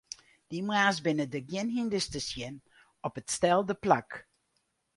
Dy 0.49 0.59
moarns 0.67 0.97
binne 1.05 1.25
der 1.33 1.43
gjin 1.49 1.69
hynders 1.75 2.07
te 2.09 2.19
sjen 2.29 2.55
op 3.05 3.15
it 3.19 3.27
stelde 3.35 3.75
plak. 3.83 4.09